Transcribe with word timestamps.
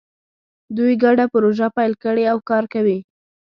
دوی 0.77 0.93
ګډه 1.03 1.25
پروژه 1.33 1.67
پیل 1.75 1.93
کړې 2.03 2.23
او 2.31 2.37
کار 2.49 2.63
کوي 2.73 2.97